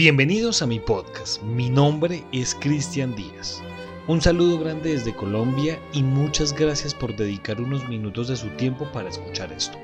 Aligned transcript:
Bienvenidos 0.00 0.62
a 0.62 0.66
mi 0.66 0.80
podcast. 0.80 1.42
Mi 1.42 1.68
nombre 1.68 2.24
es 2.32 2.54
Cristian 2.54 3.14
Díaz. 3.14 3.60
Un 4.08 4.22
saludo 4.22 4.58
grande 4.58 4.94
desde 4.94 5.14
Colombia 5.14 5.78
y 5.92 6.02
muchas 6.02 6.54
gracias 6.54 6.94
por 6.94 7.14
dedicar 7.14 7.60
unos 7.60 7.86
minutos 7.86 8.28
de 8.28 8.36
su 8.36 8.48
tiempo 8.56 8.90
para 8.92 9.10
escuchar 9.10 9.52
esto. 9.52 9.76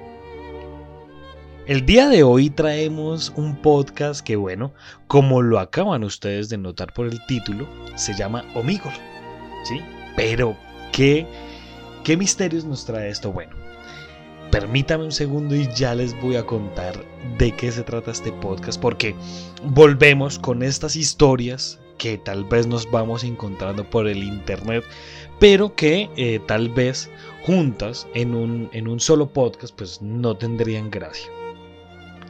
El 1.66 1.84
día 1.84 2.08
de 2.08 2.22
hoy 2.22 2.48
traemos 2.48 3.30
un 3.36 3.56
podcast 3.60 4.24
que, 4.24 4.36
bueno, 4.36 4.72
como 5.06 5.42
lo 5.42 5.58
acaban 5.58 6.02
ustedes 6.02 6.48
de 6.48 6.56
notar 6.56 6.94
por 6.94 7.08
el 7.08 7.20
título, 7.26 7.68
se 7.94 8.14
llama 8.14 8.42
Omigol. 8.54 8.94
¿Sí? 9.64 9.82
Pero, 10.16 10.56
¿qué, 10.92 11.26
qué 12.04 12.16
misterios 12.16 12.64
nos 12.64 12.86
trae 12.86 13.10
esto? 13.10 13.32
Bueno, 13.32 13.65
permítame 14.50 15.04
un 15.04 15.12
segundo 15.12 15.54
y 15.54 15.68
ya 15.74 15.94
les 15.94 16.18
voy 16.20 16.36
a 16.36 16.46
contar 16.46 17.04
de 17.38 17.52
qué 17.52 17.70
se 17.72 17.82
trata 17.82 18.10
este 18.10 18.32
podcast, 18.32 18.80
porque 18.80 19.14
volvemos 19.62 20.38
con 20.38 20.62
estas 20.62 20.96
historias 20.96 21.78
que 21.98 22.18
tal 22.18 22.44
vez 22.44 22.66
nos 22.66 22.90
vamos 22.90 23.24
encontrando 23.24 23.88
por 23.88 24.06
el 24.06 24.22
internet, 24.22 24.84
pero 25.38 25.74
que 25.74 26.10
eh, 26.16 26.40
tal 26.46 26.68
vez 26.68 27.10
juntas 27.44 28.06
en 28.14 28.34
un, 28.34 28.68
en 28.72 28.88
un 28.88 29.00
solo 29.00 29.28
podcast 29.28 29.74
pues 29.74 30.02
no 30.02 30.36
tendrían 30.36 30.90
gracia. 30.90 31.30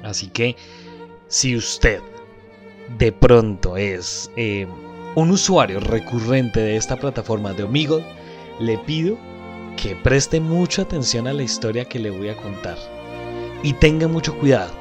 Así 0.03 0.29
que 0.29 0.57
si 1.29 1.57
usted 1.57 2.01
de 2.99 3.13
pronto 3.13 3.77
es 3.77 4.31
eh, 4.37 4.67
un 5.17 5.31
usuario 5.31 5.81
recurrente 5.81 6.61
de 6.61 6.77
esta 6.77 6.97
plataforma 6.97 7.53
de 7.53 7.65
Omegle, 7.65 8.05
le 8.61 8.79
pido 8.79 9.19
que 9.77 9.95
preste 9.95 10.41
mucha 10.41 10.83
atención 10.83 11.29
a 11.29 11.33
la 11.33 11.43
historia 11.43 11.85
que 11.85 11.99
le 11.99 12.11
voy 12.11 12.31
a 12.31 12.37
contar 12.37 12.79
y 13.63 13.75
tenga 13.75 14.09
mucho 14.09 14.37
cuidado 14.39 14.73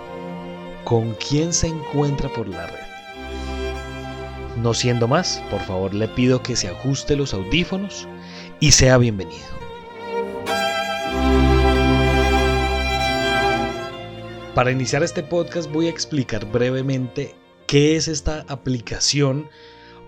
con 0.83 1.13
quién 1.15 1.53
se 1.53 1.67
encuentra 1.67 2.29
por 2.29 2.47
la 2.47 2.65
red. 2.67 2.85
No 4.57 4.73
siendo 4.73 5.07
más, 5.07 5.43
por 5.51 5.59
favor 5.61 5.93
le 5.93 6.07
pido 6.07 6.41
que 6.41 6.55
se 6.55 6.69
ajuste 6.69 7.16
los 7.16 7.33
audífonos 7.33 8.07
y 8.59 8.71
sea 8.71 8.97
bienvenido. 8.97 9.43
Para 14.53 14.71
iniciar 14.71 15.03
este 15.03 15.21
podcast 15.21 15.69
voy 15.69 15.88
a 15.88 15.89
explicar 15.89 16.45
brevemente 16.49 17.35
qué 17.67 17.97
es 17.97 18.07
esta 18.07 18.45
aplicación 18.47 19.49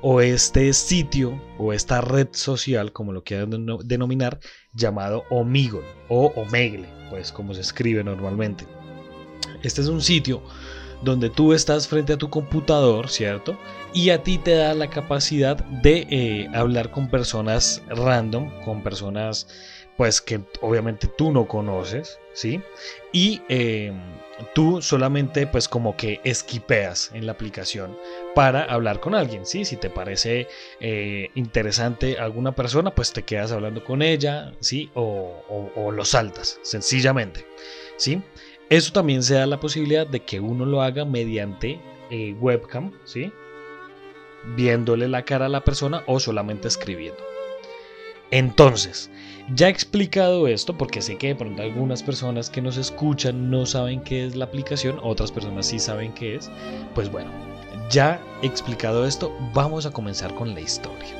o 0.02 0.22
este 0.22 0.72
sitio 0.74 1.42
o 1.58 1.74
esta 1.74 2.02
red 2.02 2.30
social, 2.32 2.92
como 2.92 3.12
lo 3.12 3.24
quieran 3.24 3.66
denominar, 3.86 4.40
llamado 4.74 5.24
Omegle 5.30 5.84
o 6.10 6.28
Omegle, 6.36 6.88
pues 7.10 7.32
como 7.32 7.54
se 7.54 7.62
escribe 7.62 8.04
normalmente. 8.04 8.66
Este 9.64 9.82
es 9.82 9.88
un 9.88 10.02
sitio 10.02 10.42
donde 11.04 11.30
tú 11.30 11.54
estás 11.54 11.88
frente 11.88 12.14
a 12.14 12.18
tu 12.18 12.30
computador, 12.30 13.10
¿cierto? 13.10 13.58
Y 13.94 14.10
a 14.10 14.24
ti 14.24 14.38
te 14.38 14.56
da 14.56 14.74
la 14.74 14.90
capacidad 14.90 15.58
de 15.58 16.08
eh, 16.10 16.48
hablar 16.54 16.92
con 16.92 17.10
personas 17.10 17.82
random, 17.88 18.50
con 18.64 18.82
personas 18.84 19.48
pues 19.98 20.22
que 20.22 20.40
obviamente 20.62 21.08
tú 21.08 21.32
no 21.32 21.48
conoces, 21.48 22.20
¿sí? 22.34 22.62
Y 23.12 23.42
eh, 23.50 23.92
tú 24.54 24.82
solamente 24.82 25.48
pues 25.48 25.68
como 25.68 25.98
que 25.98 26.22
esquipeas 26.24 27.10
en 27.14 27.26
la 27.26 27.32
aplicación 27.32 27.98
para 28.36 28.64
hablar 28.64 29.00
con 29.00 29.16
alguien, 29.16 29.46
¿sí? 29.46 29.66
Si 29.66 29.76
te 29.76 29.90
parece 29.90 30.48
eh, 30.80 31.32
interesante 31.34 32.20
alguna 32.20 32.54
persona, 32.54 32.94
pues 32.94 33.12
te 33.12 33.24
quedas 33.24 33.52
hablando 33.52 33.84
con 33.84 34.04
ella, 34.04 34.54
¿sí? 34.60 34.92
O, 34.94 35.72
o, 35.76 35.92
lo 35.92 36.06
saltas, 36.06 36.60
sencillamente, 36.62 37.48
¿sí? 37.98 38.22
Eso 38.70 38.94
también 38.94 39.24
se 39.24 39.34
da 39.34 39.48
la 39.48 39.60
posibilidad 39.60 40.06
de 40.06 40.20
que 40.20 40.40
uno 40.40 40.66
lo 40.66 40.84
haga 40.84 41.06
mediante 41.06 41.80
eh, 42.12 42.36
webcam, 42.40 42.92
¿sí? 43.04 43.32
Viéndole 44.56 45.08
la 45.08 45.24
cara 45.24 45.48
a 45.48 45.50
la 45.50 45.64
persona 45.64 46.04
o 46.06 46.20
solamente 46.20 46.68
escribiendo. 46.68 47.37
Entonces, 48.32 49.10
ya 49.54 49.68
he 49.68 49.72
explicado 49.72 50.48
esto, 50.48 50.78
porque 50.78 51.02
sé 51.02 51.18
que 51.18 51.28
de 51.28 51.36
pronto 51.36 51.62
algunas 51.62 52.04
personas 52.04 52.50
que 52.50 52.62
nos 52.62 52.76
escuchan 52.76 53.50
no 53.50 53.66
saben 53.66 54.02
qué 54.02 54.26
es 54.26 54.36
la 54.36 54.46
aplicación, 54.46 55.00
otras 55.02 55.32
personas 55.32 55.68
sí 55.68 55.80
saben 55.80 56.14
qué 56.14 56.36
es, 56.36 56.50
pues 56.94 57.10
bueno, 57.10 57.32
ya 57.90 58.22
he 58.42 58.48
explicado 58.48 59.08
esto, 59.08 59.34
vamos 59.54 59.86
a 59.86 59.92
comenzar 59.92 60.36
con 60.36 60.54
la 60.54 60.60
historia. 60.60 61.16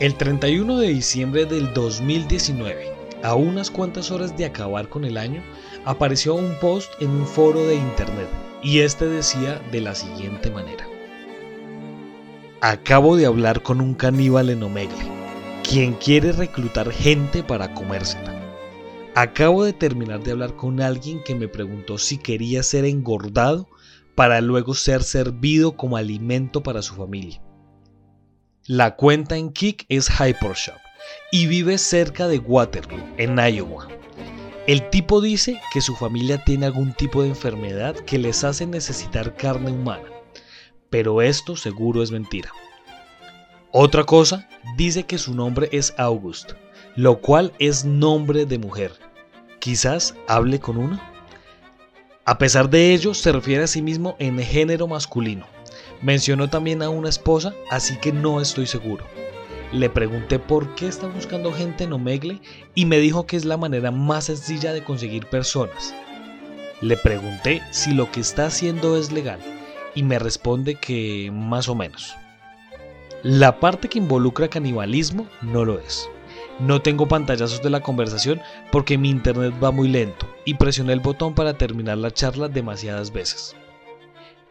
El 0.00 0.14
31 0.14 0.76
de 0.76 0.88
diciembre 0.88 1.46
del 1.46 1.72
2019, 1.72 2.92
a 3.22 3.34
unas 3.34 3.70
cuantas 3.70 4.10
horas 4.10 4.36
de 4.36 4.44
acabar 4.44 4.90
con 4.90 5.06
el 5.06 5.16
año, 5.16 5.42
apareció 5.86 6.34
un 6.34 6.54
post 6.60 6.92
en 7.00 7.10
un 7.10 7.26
foro 7.26 7.66
de 7.66 7.76
internet 7.76 8.28
y 8.62 8.80
este 8.80 9.06
decía 9.06 9.60
de 9.72 9.80
la 9.80 9.94
siguiente 9.94 10.50
manera. 10.50 10.97
Acabo 12.60 13.14
de 13.14 13.24
hablar 13.24 13.62
con 13.62 13.80
un 13.80 13.94
caníbal 13.94 14.50
en 14.50 14.64
Omegle, 14.64 15.06
quien 15.62 15.92
quiere 15.92 16.32
reclutar 16.32 16.90
gente 16.90 17.44
para 17.44 17.72
comérsela. 17.72 18.34
Acabo 19.14 19.62
de 19.62 19.72
terminar 19.72 20.24
de 20.24 20.32
hablar 20.32 20.56
con 20.56 20.80
alguien 20.80 21.22
que 21.22 21.36
me 21.36 21.46
preguntó 21.46 21.98
si 21.98 22.18
quería 22.18 22.64
ser 22.64 22.84
engordado 22.84 23.68
para 24.16 24.40
luego 24.40 24.74
ser 24.74 25.04
servido 25.04 25.76
como 25.76 25.96
alimento 25.96 26.60
para 26.64 26.82
su 26.82 26.96
familia. 26.96 27.40
La 28.66 28.96
cuenta 28.96 29.36
en 29.36 29.52
Kik 29.52 29.86
es 29.88 30.08
Hypershop 30.08 30.78
y 31.30 31.46
vive 31.46 31.78
cerca 31.78 32.26
de 32.26 32.38
Waterloo, 32.40 32.98
en 33.18 33.38
Iowa. 33.38 33.86
El 34.66 34.90
tipo 34.90 35.20
dice 35.20 35.60
que 35.72 35.80
su 35.80 35.94
familia 35.94 36.42
tiene 36.42 36.66
algún 36.66 36.92
tipo 36.92 37.22
de 37.22 37.28
enfermedad 37.28 37.94
que 37.94 38.18
les 38.18 38.42
hace 38.42 38.66
necesitar 38.66 39.36
carne 39.36 39.70
humana 39.70 40.17
pero 40.90 41.22
esto 41.22 41.56
seguro 41.56 42.02
es 42.02 42.10
mentira. 42.10 42.50
Otra 43.70 44.04
cosa, 44.04 44.48
dice 44.76 45.04
que 45.04 45.18
su 45.18 45.34
nombre 45.34 45.68
es 45.72 45.94
August, 45.98 46.52
lo 46.96 47.20
cual 47.20 47.52
es 47.58 47.84
nombre 47.84 48.46
de 48.46 48.58
mujer. 48.58 48.92
Quizás 49.58 50.14
hable 50.26 50.58
con 50.58 50.78
una. 50.78 51.12
A 52.24 52.38
pesar 52.38 52.70
de 52.70 52.94
ello, 52.94 53.12
se 53.12 53.32
refiere 53.32 53.64
a 53.64 53.66
sí 53.66 53.82
mismo 53.82 54.16
en 54.18 54.38
género 54.38 54.86
masculino. 54.86 55.46
Mencionó 56.00 56.48
también 56.48 56.82
a 56.82 56.88
una 56.88 57.08
esposa, 57.08 57.54
así 57.70 57.98
que 57.98 58.12
no 58.12 58.40
estoy 58.40 58.66
seguro. 58.66 59.04
Le 59.72 59.90
pregunté 59.90 60.38
por 60.38 60.74
qué 60.74 60.88
está 60.88 61.08
buscando 61.08 61.52
gente 61.52 61.84
en 61.84 61.92
Omegle 61.92 62.40
y 62.74 62.86
me 62.86 62.98
dijo 62.98 63.26
que 63.26 63.36
es 63.36 63.44
la 63.44 63.58
manera 63.58 63.90
más 63.90 64.24
sencilla 64.24 64.72
de 64.72 64.82
conseguir 64.82 65.26
personas. 65.26 65.94
Le 66.80 66.96
pregunté 66.96 67.62
si 67.70 67.92
lo 67.92 68.10
que 68.10 68.20
está 68.20 68.46
haciendo 68.46 68.96
es 68.96 69.12
legal 69.12 69.40
y 69.98 70.04
me 70.04 70.20
responde 70.20 70.76
que 70.76 71.28
más 71.34 71.68
o 71.68 71.74
menos. 71.74 72.14
La 73.24 73.58
parte 73.58 73.88
que 73.88 73.98
involucra 73.98 74.46
canibalismo 74.46 75.26
no 75.42 75.64
lo 75.64 75.80
es. 75.80 76.08
No 76.60 76.80
tengo 76.82 77.08
pantallazos 77.08 77.62
de 77.62 77.70
la 77.70 77.80
conversación 77.80 78.40
porque 78.70 78.96
mi 78.96 79.10
internet 79.10 79.52
va 79.60 79.72
muy 79.72 79.88
lento 79.88 80.32
y 80.44 80.54
presioné 80.54 80.92
el 80.92 81.00
botón 81.00 81.34
para 81.34 81.58
terminar 81.58 81.98
la 81.98 82.12
charla 82.12 82.46
demasiadas 82.46 83.12
veces. 83.12 83.56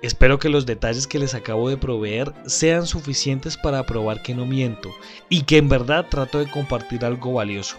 Espero 0.01 0.37
que 0.37 0.49
los 0.49 0.65
detalles 0.65 1.07
que 1.07 1.17
les 1.17 1.33
acabo 1.33 1.69
de 1.69 1.77
proveer 1.77 2.33
sean 2.45 2.85
suficientes 2.85 3.55
para 3.55 3.85
probar 3.85 4.23
que 4.23 4.35
no 4.35 4.45
miento 4.45 4.89
y 5.29 5.43
que 5.43 5.55
en 5.55 5.69
verdad 5.69 6.07
trato 6.09 6.39
de 6.39 6.51
compartir 6.51 7.05
algo 7.05 7.31
valioso. 7.31 7.77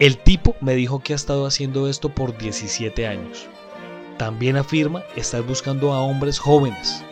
El 0.00 0.18
tipo 0.18 0.56
me 0.60 0.74
dijo 0.74 0.98
que 0.98 1.12
ha 1.12 1.16
estado 1.16 1.46
haciendo 1.46 1.88
esto 1.88 2.08
por 2.08 2.36
17 2.36 3.06
años. 3.06 3.48
También 4.22 4.56
afirma 4.56 5.02
estar 5.16 5.42
buscando 5.42 5.92
a 5.92 6.00
hombres 6.00 6.38
jóvenes. 6.38 7.02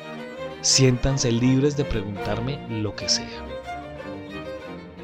Siéntanse 0.60 1.32
libres 1.32 1.76
de 1.76 1.84
preguntarme 1.84 2.64
lo 2.68 2.94
que 2.94 3.08
sea. 3.08 3.44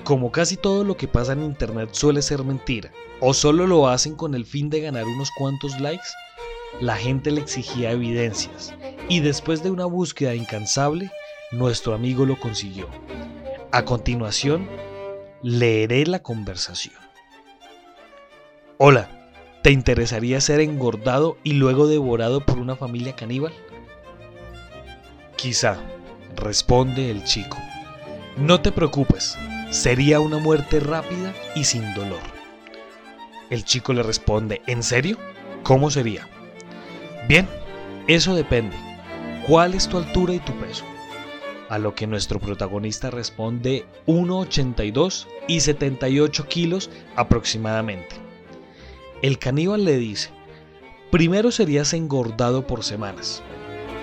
Como 0.05 0.31
casi 0.31 0.56
todo 0.56 0.85
lo 0.85 0.97
que 0.97 1.08
pasa 1.08 1.32
en 1.32 1.43
Internet 1.43 1.88
suele 1.91 2.23
ser 2.23 2.44
mentira, 2.44 2.93
o 3.19 3.35
solo 3.35 3.67
lo 3.67 3.88
hacen 3.88 4.14
con 4.14 4.37
el 4.37 4.47
fin 4.47 4.70
de 4.70 4.82
ganar 4.82 5.05
unos 5.05 5.32
cuantos 5.37 5.81
likes, 5.81 6.06
la 6.81 6.94
gente 6.94 7.32
le 7.32 7.41
exigía 7.41 7.91
evidencias, 7.91 8.73
y 9.08 9.19
después 9.19 9.64
de 9.64 9.73
una 9.73 9.87
búsqueda 9.87 10.37
incansable, 10.37 11.11
nuestro 11.50 11.93
amigo 11.93 12.25
lo 12.25 12.38
consiguió. 12.38 12.88
A 13.73 13.85
continuación, 13.85 14.69
leeré 15.43 16.06
la 16.06 16.23
conversación. 16.23 16.94
Hola, 18.79 19.16
¿Te 19.67 19.73
interesaría 19.73 20.41
ser 20.41 20.61
engordado 20.61 21.39
y 21.43 21.55
luego 21.55 21.89
devorado 21.89 22.47
por 22.47 22.59
una 22.61 22.77
familia 22.77 23.17
caníbal? 23.17 23.53
Quizá, 25.35 25.79
responde 26.37 27.11
el 27.11 27.25
chico. 27.25 27.59
No 28.37 28.61
te 28.61 28.71
preocupes, 28.71 29.37
sería 29.71 30.21
una 30.21 30.39
muerte 30.39 30.79
rápida 30.79 31.35
y 31.57 31.65
sin 31.65 31.95
dolor. 31.95 32.21
El 33.51 33.65
chico 33.65 33.93
le 33.93 34.05
responde, 34.05 34.63
¿en 34.69 34.85
serio? 34.85 35.19
¿Cómo 35.65 35.91
sería? 35.91 36.29
Bien, 37.27 37.49
eso 38.07 38.37
depende. 38.37 38.77
¿Cuál 39.49 39.75
es 39.75 39.89
tu 39.89 39.99
altura 39.99 40.33
y 40.33 40.39
tu 40.39 40.53
peso? 40.61 40.85
A 41.69 41.81
lo 41.81 41.93
que 41.97 42.07
nuestro 42.07 42.39
protagonista 42.39 43.11
responde 43.11 43.85
1,82 44.07 45.27
y 45.49 45.59
78 45.59 46.47
kilos 46.47 46.89
aproximadamente. 47.17 48.25
El 49.23 49.39
caníbal 49.39 49.85
le 49.85 49.97
dice, 49.97 50.31
Primero 51.11 51.51
serías 51.51 51.95
engordado 51.95 52.67
por 52.67 52.85
semanas. 52.85 53.43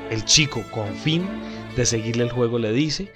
El 0.09 0.25
chico, 0.25 0.63
con 0.71 0.95
fin 0.95 1.27
de 1.75 1.85
seguirle 1.85 2.23
el 2.23 2.31
juego, 2.31 2.59
le 2.59 2.71
dice, 2.71 3.11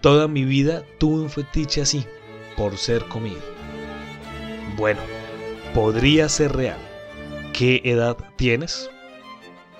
toda 0.00 0.28
mi 0.28 0.44
vida 0.44 0.84
tuve 0.98 1.22
un 1.22 1.30
fetiche 1.30 1.80
así, 1.80 2.04
por 2.56 2.76
ser 2.76 3.06
comido. 3.08 3.40
Bueno, 4.76 5.00
podría 5.74 6.28
ser 6.28 6.52
real. 6.52 6.78
¿Qué 7.52 7.80
edad 7.84 8.16
tienes? 8.36 8.90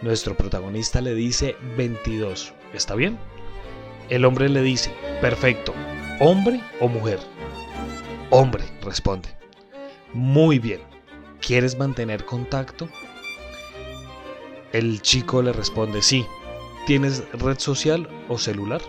Nuestro 0.00 0.36
protagonista 0.36 1.00
le 1.00 1.14
dice 1.14 1.54
22. 1.76 2.54
¿Está 2.72 2.94
bien? 2.94 3.18
El 4.08 4.24
hombre 4.24 4.48
le 4.48 4.62
dice, 4.62 4.90
perfecto, 5.20 5.72
¿hombre 6.20 6.60
o 6.80 6.88
mujer? 6.88 7.20
Hombre, 8.30 8.64
responde. 8.82 9.28
Muy 10.12 10.58
bien. 10.58 10.91
¿Quieres 11.44 11.76
mantener 11.76 12.24
contacto? 12.24 12.88
El 14.72 15.02
chico 15.02 15.42
le 15.42 15.52
responde, 15.52 16.00
sí. 16.00 16.24
¿Tienes 16.86 17.24
red 17.32 17.58
social 17.58 18.08
o 18.28 18.38
celular? 18.38 18.80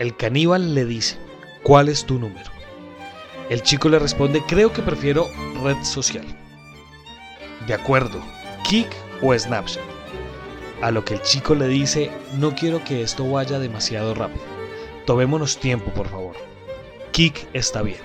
El 0.00 0.16
caníbal 0.16 0.74
le 0.74 0.84
dice, 0.84 1.16
¿cuál 1.62 1.88
es 1.88 2.04
tu 2.04 2.18
número? 2.18 2.50
El 3.48 3.62
chico 3.62 3.88
le 3.88 4.00
responde, 4.00 4.42
creo 4.46 4.72
que 4.72 4.82
prefiero 4.82 5.28
red 5.62 5.80
social. 5.84 6.26
De 7.68 7.74
acuerdo, 7.74 8.20
Kik 8.68 8.88
o 9.22 9.32
Snapchat. 9.38 9.84
A 10.80 10.90
lo 10.90 11.04
que 11.04 11.14
el 11.14 11.22
chico 11.22 11.54
le 11.54 11.68
dice, 11.68 12.10
no 12.38 12.56
quiero 12.56 12.82
que 12.82 13.02
esto 13.02 13.30
vaya 13.30 13.60
demasiado 13.60 14.14
rápido. 14.14 14.42
Tomémonos 15.06 15.58
tiempo, 15.58 15.92
por 15.92 16.08
favor. 16.08 16.34
Kik 17.12 17.46
está 17.52 17.82
bien. 17.82 18.00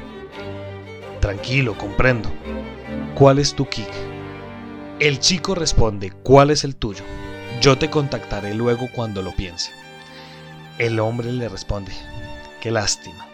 Tranquilo, 1.27 1.77
comprendo. 1.77 2.31
¿Cuál 3.13 3.39
es 3.39 3.53
tu 3.53 3.67
Kik? 3.67 3.91
El 5.01 5.19
chico 5.19 5.55
responde, 5.55 6.09
¿cuál 6.23 6.51
es 6.51 6.63
el 6.63 6.77
tuyo? 6.77 7.03
Yo 7.59 7.77
te 7.77 7.89
contactaré 7.89 8.53
luego 8.53 8.87
cuando 8.95 9.21
lo 9.21 9.35
piense. 9.35 9.73
El 10.77 11.01
hombre 11.01 11.33
le 11.33 11.49
responde, 11.49 11.91
qué 12.61 12.71
lástima. 12.71 13.27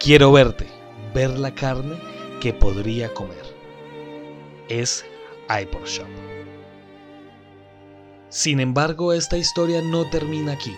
Quiero 0.00 0.32
verte, 0.32 0.66
ver 1.14 1.38
la 1.38 1.54
carne 1.54 1.96
que 2.40 2.54
podría 2.54 3.12
comer. 3.12 3.44
Es 4.70 5.04
iPorshop. 5.50 6.08
Sin 8.30 8.58
embargo, 8.58 9.12
esta 9.12 9.36
historia 9.36 9.82
no 9.82 10.08
termina 10.08 10.52
aquí. 10.52 10.74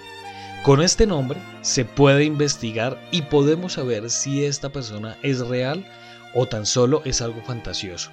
Con 0.64 0.82
este 0.82 1.06
nombre 1.06 1.38
se 1.60 1.84
puede 1.84 2.24
investigar 2.24 3.00
y 3.12 3.22
podemos 3.22 3.74
saber 3.74 4.10
si 4.10 4.44
esta 4.44 4.70
persona 4.70 5.16
es 5.22 5.46
real 5.46 5.86
o 6.36 6.46
tan 6.46 6.66
solo 6.66 7.02
es 7.04 7.22
algo 7.22 7.42
fantasioso. 7.42 8.10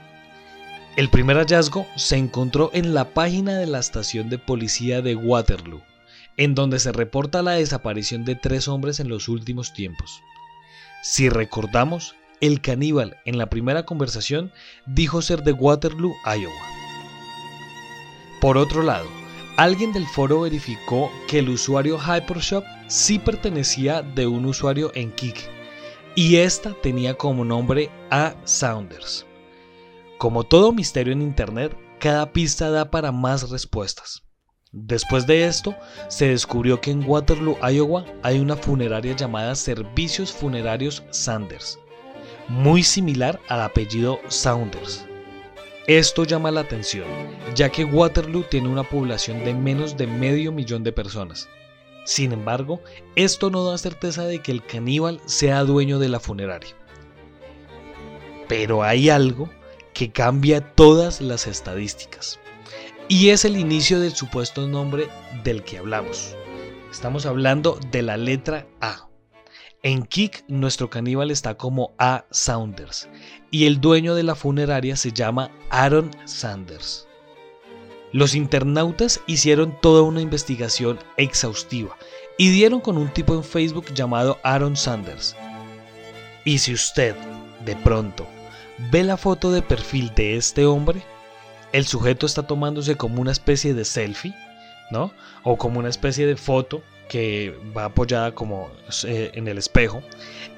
El 0.96 1.10
primer 1.10 1.38
hallazgo 1.38 1.86
se 1.96 2.18
encontró 2.18 2.72
en 2.74 2.94
la 2.94 3.14
página 3.14 3.58
de 3.58 3.68
la 3.68 3.80
estación 3.80 4.30
de 4.30 4.40
policía 4.40 5.02
de 5.02 5.16
Waterloo, 5.16 5.84
en 6.38 6.56
donde 6.56 6.80
se 6.80 6.92
reporta 6.92 7.44
la 7.44 7.52
desaparición 7.52 8.26
de 8.26 8.36
tres 8.36 8.68
hombres 8.68 9.00
en 9.00 9.10
los 9.10 9.28
últimos 9.28 9.74
tiempos. 9.74 10.22
Si 11.04 11.30
recordamos, 11.30 12.16
el 12.40 12.62
caníbal 12.62 13.18
en 13.26 13.38
la 13.38 13.48
primera 13.48 13.84
conversación 13.86 14.52
dijo 14.86 15.22
ser 15.22 15.44
de 15.44 15.52
Waterloo, 15.52 16.14
Iowa. 16.26 16.54
Por 18.40 18.58
otro 18.58 18.84
lado, 18.84 19.08
alguien 19.58 19.92
del 19.94 20.06
foro 20.08 20.42
verificó 20.42 21.12
que 21.28 21.40
el 21.40 21.50
usuario 21.50 22.00
Hypershop 22.00 22.64
sí 22.88 23.20
pertenecía 23.20 24.02
de 24.02 24.28
un 24.28 24.46
usuario 24.46 24.92
en 24.96 25.12
Kik 25.12 25.63
y 26.16 26.38
esta 26.38 26.74
tenía 26.82 27.16
como 27.16 27.44
nombre 27.44 27.90
A. 28.12 28.36
Saunders. 28.44 29.26
Como 30.18 30.44
todo 30.44 30.72
misterio 30.72 31.14
en 31.14 31.22
Internet, 31.22 31.76
cada 32.00 32.32
pista 32.32 32.70
da 32.70 32.92
para 32.92 33.12
más 33.12 33.50
respuestas. 33.50 34.24
Después 34.72 35.28
de 35.28 35.46
esto, 35.46 35.76
se 36.08 36.30
descubrió 36.30 36.82
que 36.82 36.92
en 36.92 37.08
Waterloo, 37.08 37.58
Iowa, 37.68 38.06
hay 38.24 38.40
una 38.40 38.56
funeraria 38.56 39.16
llamada 39.16 39.56
Servicios 39.56 40.32
Funerarios 40.32 41.04
Sanders, 41.12 41.80
muy 42.48 42.84
similar 42.84 43.40
al 43.50 43.62
apellido 43.62 44.20
Saunders. 44.30 45.06
Esto 45.88 46.24
llama 46.24 46.50
la 46.50 46.62
atención, 46.62 47.06
ya 47.56 47.70
que 47.70 47.86
Waterloo 47.86 48.44
tiene 48.50 48.70
una 48.70 48.84
población 48.84 49.44
de 49.44 49.54
menos 49.54 49.98
de 49.98 50.08
medio 50.08 50.52
millón 50.52 50.84
de 50.84 50.92
personas. 50.92 51.50
Sin 52.06 52.32
embargo, 52.32 52.82
esto 53.16 53.50
no 53.50 53.64
da 53.66 53.78
certeza 53.78 54.26
de 54.26 54.40
que 54.42 54.52
el 54.52 54.66
caníbal 54.66 55.22
sea 55.26 55.64
dueño 55.64 56.00
de 56.00 56.10
la 56.10 56.20
funeraria. 56.20 56.76
Pero 58.48 58.84
hay 58.84 59.10
algo 59.10 59.50
que 59.94 60.12
cambia 60.12 60.74
todas 60.74 61.22
las 61.22 61.48
estadísticas. 61.48 62.40
Y 63.08 63.30
es 63.30 63.46
el 63.46 63.58
inicio 63.58 64.00
del 64.00 64.16
supuesto 64.16 64.68
nombre 64.68 65.08
del 65.44 65.64
que 65.64 65.78
hablamos. 65.78 66.36
Estamos 66.92 67.26
hablando 67.26 67.80
de 67.92 68.02
la 68.02 68.18
letra 68.18 68.68
A. 68.82 69.08
En 69.82 70.04
Kik 70.04 70.46
nuestro 70.48 70.90
caníbal 70.90 71.30
está 71.30 71.58
como 71.58 71.94
A. 71.98 72.26
Saunders 72.32 73.10
y 73.52 73.66
el 73.66 73.82
dueño 73.82 74.16
de 74.16 74.24
la 74.24 74.36
funeraria 74.36 74.96
se 74.96 75.12
llama 75.12 75.52
Aaron 75.70 76.12
Sanders. 76.26 77.08
Los 78.14 78.36
internautas 78.36 79.22
hicieron 79.26 79.76
toda 79.82 80.04
una 80.04 80.22
investigación 80.22 81.00
exhaustiva 81.18 81.98
y 82.38 82.50
dieron 82.50 82.80
con 82.80 82.98
un 83.00 83.12
tipo 83.12 83.34
en 83.34 83.44
Facebook 83.44 83.92
llamado 83.96 84.40
Aaron 84.44 84.78
Sanders. 84.78 85.36
Y 86.46 86.60
si 86.60 86.74
usted, 86.74 87.16
de 87.66 87.76
pronto, 87.76 88.28
ve 88.92 89.04
la 89.04 89.18
foto 89.18 89.52
de 89.52 89.64
perfil 89.64 90.14
de 90.16 90.38
este 90.38 90.68
hombre, 90.68 91.02
el 91.72 91.88
sujeto 91.88 92.28
está 92.28 92.46
tomándose 92.46 92.98
como 92.98 93.20
una 93.20 93.32
especie 93.32 93.74
de 93.74 93.84
selfie, 93.84 94.36
¿no? 94.92 95.12
O 95.42 95.58
como 95.58 95.80
una 95.80 95.90
especie 95.90 96.28
de 96.28 96.36
foto 96.36 96.84
que 97.10 97.60
va 97.76 97.86
apoyada 97.86 98.36
como 98.36 98.70
eh, 99.06 99.32
en 99.34 99.48
el 99.48 99.58
espejo 99.58 100.04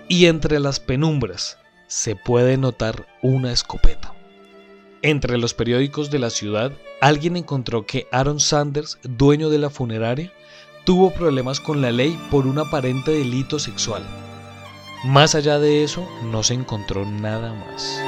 y 0.10 0.26
entre 0.26 0.60
las 0.60 0.82
penumbras 0.82 1.58
se 1.88 2.18
puede 2.18 2.58
notar 2.58 3.08
una 3.22 3.54
escopeta. 3.54 4.15
Entre 5.06 5.38
los 5.38 5.54
periódicos 5.54 6.10
de 6.10 6.18
la 6.18 6.32
ciudad, 6.32 6.72
alguien 7.00 7.38
encontró 7.38 7.86
que 7.86 8.08
Aaron 8.12 8.40
Sanders, 8.40 8.98
dueño 9.04 9.52
de 9.52 9.60
la 9.60 9.70
funeraria, 9.70 10.34
tuvo 10.84 11.14
problemas 11.14 11.60
con 11.60 11.80
la 11.80 11.92
ley 11.92 12.20
por 12.32 12.48
un 12.48 12.58
aparente 12.58 13.12
delito 13.12 13.60
sexual. 13.60 14.04
Más 15.04 15.36
allá 15.36 15.60
de 15.60 15.84
eso, 15.84 16.10
no 16.24 16.42
se 16.42 16.56
encontró 16.56 17.06
nada 17.06 17.54
más. 17.54 18.02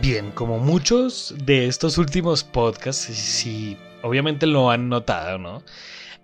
Bien, 0.00 0.30
como 0.30 0.60
muchos 0.60 1.34
de 1.44 1.66
estos 1.66 1.98
últimos 1.98 2.44
podcasts, 2.44 3.12
si 3.12 3.76
obviamente 4.02 4.46
lo 4.46 4.70
han 4.70 4.88
notado, 4.88 5.38
¿no? 5.38 5.64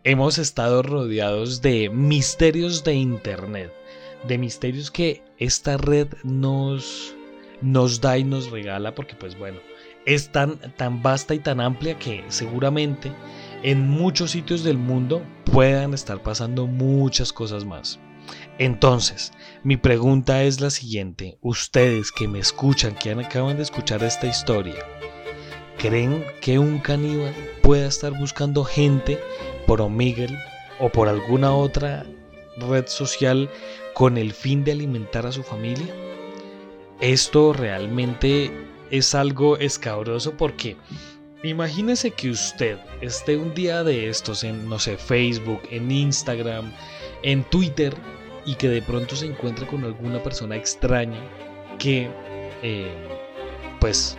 Hemos 0.04 0.38
estado 0.38 0.84
rodeados 0.84 1.62
de 1.62 1.90
misterios 1.90 2.84
de 2.84 2.94
Internet, 2.94 3.72
de 4.26 4.38
misterios 4.38 4.90
que 4.90 5.22
esta 5.38 5.76
red 5.76 6.08
nos, 6.22 7.14
nos 7.60 8.00
da 8.00 8.18
y 8.18 8.24
nos 8.24 8.50
regala, 8.50 8.94
porque 8.94 9.14
pues 9.14 9.38
bueno, 9.38 9.60
es 10.06 10.30
tan, 10.30 10.58
tan 10.76 11.02
vasta 11.02 11.34
y 11.34 11.38
tan 11.38 11.60
amplia 11.60 11.98
que 11.98 12.24
seguramente 12.28 13.12
en 13.62 13.88
muchos 13.88 14.32
sitios 14.32 14.64
del 14.64 14.78
mundo 14.78 15.22
puedan 15.44 15.94
estar 15.94 16.22
pasando 16.22 16.66
muchas 16.66 17.32
cosas 17.32 17.64
más. 17.64 17.98
Entonces, 18.58 19.32
mi 19.62 19.76
pregunta 19.76 20.42
es 20.42 20.60
la 20.60 20.70
siguiente. 20.70 21.38
Ustedes 21.40 22.12
que 22.12 22.28
me 22.28 22.38
escuchan, 22.38 22.94
que 22.94 23.10
acaban 23.10 23.56
de 23.56 23.62
escuchar 23.62 24.02
esta 24.02 24.26
historia, 24.26 24.84
¿creen 25.78 26.24
que 26.40 26.58
un 26.58 26.78
caníbal 26.78 27.34
pueda 27.62 27.86
estar 27.86 28.12
buscando 28.18 28.64
gente 28.64 29.18
por 29.66 29.80
Omegle 29.80 30.38
o 30.78 30.90
por 30.90 31.08
alguna 31.08 31.54
otra 31.54 32.04
red 32.58 32.86
social 32.86 33.50
con 33.94 34.18
el 34.18 34.32
fin 34.32 34.64
de 34.64 34.72
alimentar 34.72 35.26
a 35.26 35.32
su 35.32 35.42
familia? 35.42 35.94
Esto 37.00 37.52
realmente 37.52 38.50
es 38.90 39.14
algo 39.14 39.56
escabroso 39.56 40.36
porque 40.36 40.76
imagínese 41.42 42.10
que 42.10 42.30
usted 42.30 42.78
esté 43.00 43.36
un 43.36 43.54
día 43.54 43.82
de 43.84 44.08
estos 44.08 44.44
en, 44.44 44.68
no 44.68 44.78
sé, 44.78 44.96
Facebook, 44.96 45.62
en 45.70 45.90
Instagram, 45.90 46.72
en 47.22 47.44
Twitter 47.44 47.94
y 48.44 48.54
que 48.54 48.68
de 48.68 48.82
pronto 48.82 49.16
se 49.16 49.26
encuentre 49.26 49.66
con 49.66 49.84
alguna 49.84 50.22
persona 50.22 50.56
extraña 50.56 51.20
que 51.78 52.10
eh, 52.62 52.92
pues 53.80 54.16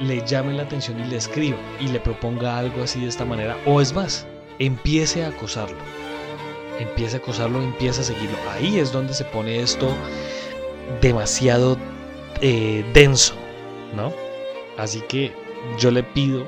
le 0.00 0.24
llame 0.26 0.54
la 0.54 0.62
atención 0.62 0.98
y 1.00 1.04
le 1.04 1.16
escriba 1.16 1.58
y 1.80 1.88
le 1.88 2.00
proponga 2.00 2.58
algo 2.58 2.82
así 2.82 3.00
de 3.00 3.08
esta 3.08 3.24
manera 3.24 3.56
o 3.66 3.80
es 3.80 3.94
más, 3.94 4.26
empiece 4.58 5.24
a 5.24 5.28
acosarlo. 5.28 5.99
Empiece 6.80 7.16
a 7.16 7.18
acosarlo, 7.20 7.62
empiece 7.62 8.00
a 8.00 8.04
seguirlo. 8.04 8.36
Ahí 8.50 8.78
es 8.78 8.90
donde 8.90 9.14
se 9.14 9.24
pone 9.24 9.60
esto 9.60 9.94
demasiado 11.00 11.76
eh, 12.40 12.84
denso, 12.92 13.34
¿no? 13.94 14.12
Así 14.76 15.00
que 15.02 15.32
yo 15.78 15.92
le 15.92 16.02
pido 16.02 16.44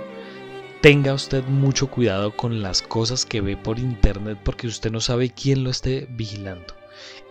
tenga 0.83 1.15
usted 1.15 1.45
mucho 1.45 1.87
cuidado 1.87 2.37
con 2.37 2.61
las 2.61 2.83
cosas 2.83 3.25
que 3.25 3.41
ve 3.41 3.57
por 3.57 3.79
internet 3.79 4.37
porque 4.43 4.67
usted 4.67 4.91
no 4.91 5.01
sabe 5.01 5.31
quién 5.31 5.63
lo 5.63 5.71
esté 5.71 6.09
vigilando. 6.11 6.75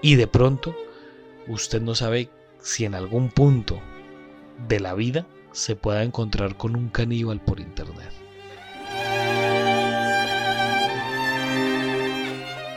Y 0.02 0.16
de 0.16 0.26
pronto, 0.26 0.74
usted 1.48 1.82
no 1.82 1.94
sabe 1.94 2.30
si 2.62 2.86
en 2.86 2.96
algún 2.96 3.30
punto 3.30 3.82
de 4.70 4.80
la 4.80 4.94
vida 4.94 5.28
se 5.52 5.76
pueda 5.76 6.04
encontrar 6.04 6.56
con 6.56 6.78
un 6.78 6.88
caníbal 6.88 7.42
por 7.42 7.60
internet. 7.60 8.14